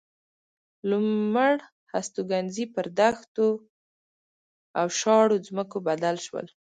[0.89, 1.53] لومړ
[1.93, 3.47] هستوګنځي پر دښتو
[4.79, 6.47] او شاړو ځمکو بدل شول.